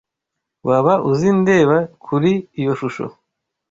Waba 0.67 0.93
uzi 1.09 1.29
ndeba 1.41 1.77
kuri 2.05 2.31
iyo 2.59 2.73
shusho? 2.79 3.05